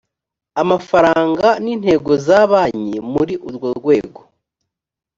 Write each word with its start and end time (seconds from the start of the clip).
amafaranga 0.61 1.47
n 1.63 1.65
intego 1.73 2.11
za 2.25 2.39
banki 2.51 2.95
muri 3.13 3.33
urwo 3.47 3.67
rwego 3.79 4.21